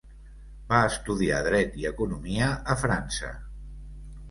Va 0.71 0.79
estudiar 0.93 1.43
dret 1.49 1.77
i 1.83 1.87
economia 1.91 2.49
a 2.75 2.79
França. 2.87 3.33